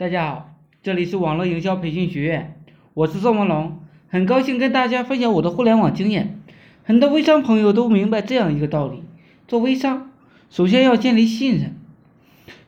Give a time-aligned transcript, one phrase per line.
[0.00, 2.54] 大家好，这里是网络营销培训学院，
[2.94, 6.40] 我是宋文龙，很高兴跟大家分享我的互联网经验。
[6.84, 9.02] 很多微商朋友都明白这样一个道理：
[9.46, 10.10] 做微商，
[10.48, 11.76] 首先要建立信任。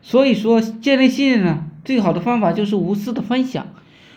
[0.03, 3.69] 所以说，建立信任呢，最好的方法就是无私的分享，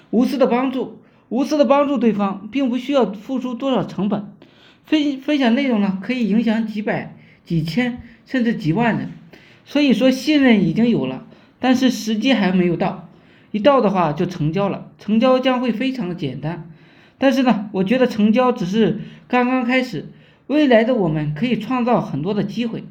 [0.10, 4.30] 无私的帮助，无私的帮助对方，并不需要付出多少成本。
[4.84, 9.12] 分分享内容呢，可以影响几百、几千甚至几万人。
[9.64, 11.26] 所以说，信任已经有了，
[11.62, 13.04] 但是时机还没有到。
[13.56, 16.70] 一到的话就成交了，成交将会非常的简单。
[17.18, 20.10] 但是呢，我觉得成交只是刚刚开始，
[20.48, 22.84] 未来的我们可以创造很多的机会，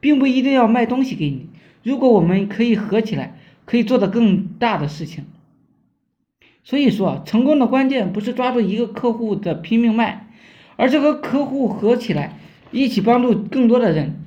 [0.00, 1.50] 并不一定要卖东西给你。
[1.82, 5.26] 如果我们可以合起来，可以做的更大的事情。
[6.64, 10.30] 所以说，成功的关键不是抓住一个客户的拼命卖，
[10.76, 12.38] 而是和客户合起来，
[12.70, 14.24] 一起帮助更多的人，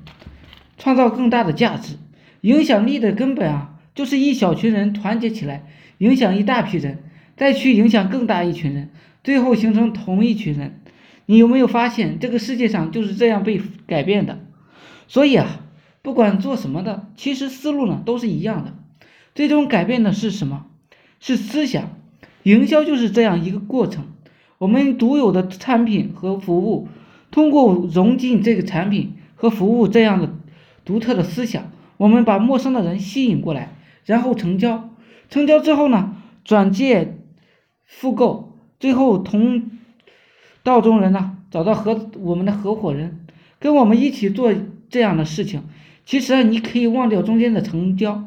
[0.78, 1.96] 创造更大的价值。
[2.42, 3.72] 影响力的根本啊。
[3.94, 5.66] 就是一小群人团结起来，
[5.98, 6.98] 影响一大批人，
[7.36, 8.90] 再去影响更大一群人，
[9.22, 10.80] 最后形成同一群人。
[11.26, 14.40] 你有没有发现，这个世界上就是这样被改变的？
[15.06, 15.60] 所以啊，
[16.02, 18.74] 不管做什么的，其实思路呢都是一样的。
[19.34, 20.66] 最终改变的是什么？
[21.20, 21.96] 是思想。
[22.42, 24.06] 营销就是这样一个过程。
[24.58, 26.88] 我们独有的产品和服务，
[27.30, 30.34] 通过融进这个产品和服务这样的
[30.84, 33.76] 独特的思想，我们把陌生的人吸引过来。
[34.04, 34.90] 然后成交，
[35.28, 37.18] 成交之后呢，转介
[37.84, 39.70] 复购，最后同
[40.62, 43.26] 道中人呢找到合我们的合伙人，
[43.58, 44.52] 跟我们一起做
[44.88, 45.64] 这样的事情。
[46.04, 48.24] 其实你可以忘掉中间的成交，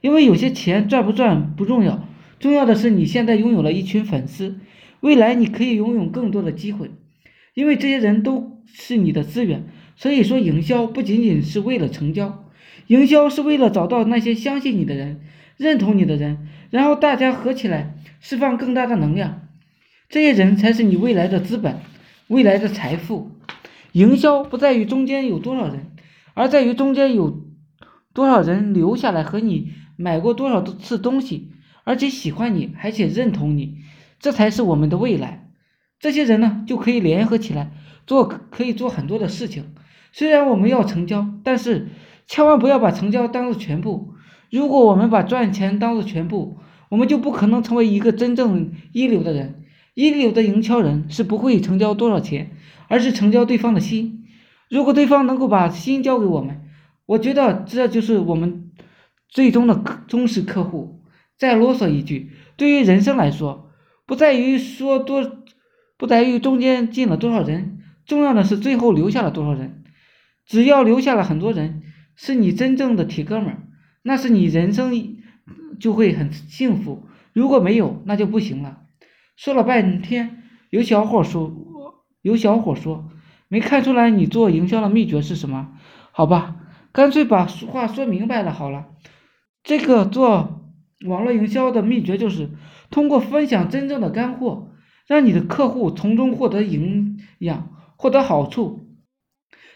[0.00, 2.06] 因为有些钱赚不赚不重要，
[2.38, 4.58] 重要的是你现在拥有了一群粉丝，
[5.00, 6.90] 未来你可以拥有更多的机会，
[7.54, 9.64] 因为这些人都是你的资源。
[9.96, 12.43] 所以说，营销不仅仅是为了成交。
[12.88, 15.20] 营销是为了找到那些相信你的人、
[15.56, 19.48] 认同你的人，然后大家合起来释放更大的能量，
[20.08, 21.80] 这些人才是你未来的资本、
[22.28, 23.30] 未来的财富。
[23.92, 25.92] 营销不在于中间有多少人，
[26.34, 27.42] 而在于中间有
[28.12, 31.52] 多少人留下来和你买过多少次东西，
[31.84, 33.78] 而且喜欢你，而且认同你，
[34.20, 35.48] 这才是我们的未来。
[35.98, 37.70] 这些人呢，就可以联合起来
[38.06, 39.72] 做，可以做很多的事情。
[40.12, 41.88] 虽然我们要成交，但是。
[42.26, 44.14] 千万不要把成交当做全部。
[44.50, 46.58] 如果我们把赚钱当做全部，
[46.88, 49.64] 我们就不可能成为一个真正一流的人。
[49.94, 52.52] 一流的营销人是不会成交多少钱，
[52.88, 54.24] 而是成交对方的心。
[54.70, 56.60] 如果对方能够把心交给我们，
[57.06, 58.70] 我觉得这就是我们
[59.28, 61.02] 最终的忠实客户。
[61.36, 63.70] 再啰嗦一句，对于人生来说，
[64.06, 65.38] 不在于说多，
[65.96, 69.82] 不在于中间进了多少人，重要的是最后留下了多少人。
[70.46, 71.82] 只要留下了很多人。
[72.16, 73.62] 是你真正的铁哥们儿，
[74.02, 74.92] 那是你人生
[75.80, 77.06] 就会很幸福。
[77.32, 78.82] 如果没有，那就不行了。
[79.36, 83.10] 说了半天，有小伙说，有小伙说，
[83.48, 85.72] 没看出来你做营销的秘诀是什么？
[86.12, 86.56] 好吧，
[86.92, 88.86] 干脆把话说明白了好了。
[89.64, 90.70] 这个做
[91.06, 92.50] 网络营销的秘诀就是
[92.90, 94.70] 通过分享真正的干货，
[95.08, 98.86] 让你的客户从中获得营养，获得好处，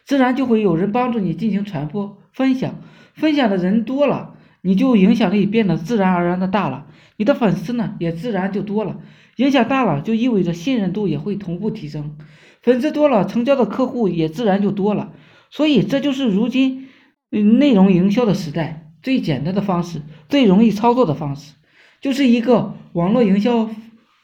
[0.07, 2.18] 自然就会有人帮助你进行传播。
[2.33, 2.77] 分享，
[3.15, 9.01] 分享的人多了，你就影响力变得自然而然的大了，你的粉丝呢也自然就多了，
[9.37, 12.17] 影响大了就意味着信任度也会同步提升，
[12.63, 15.13] 粉丝多了，成交的客户也自然就多了，
[15.51, 16.89] 所以这就是如今
[17.31, 21.55] 内容营销的时代，最简单的方式，最容易操作的方式，
[22.01, 23.71] 就是一个网络营销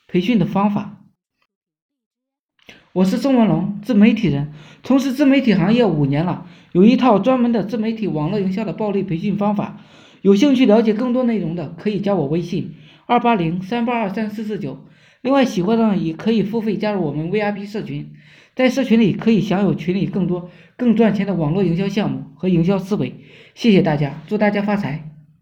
[0.08, 1.03] 培训的方法。
[2.94, 4.52] 我是宋文龙，自媒体人，
[4.84, 9.80] 从事自媒体行业五年了，有一套专门的自媒体网络营销的暴力培训方法。
[10.22, 14.78] 有兴趣了解更多内容的，可以加我微信二八零三八二三四四九。
[15.22, 18.12] 另外，喜欢的也可以付费加入我们 VIP 社群，
[18.54, 23.12] 在社群里可以享有群里更多更赚钱的网络营销项目和营销思维。
[23.56, 25.13] 谢谢大家，祝大家发财！